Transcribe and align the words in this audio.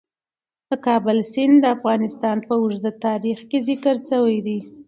د 0.69 0.71
کابل 0.85 1.17
سیند 1.33 1.55
د 1.61 1.65
افغانستان 1.75 2.37
په 2.47 2.53
اوږده 2.61 2.91
تاریخ 3.05 3.39
کې 3.49 3.57
ذکر 3.69 3.95
شوی 4.09 4.37
دی. 4.45 4.59